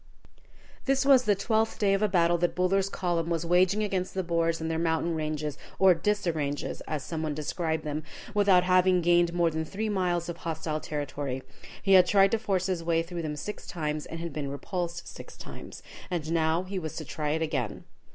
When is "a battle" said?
2.01-2.39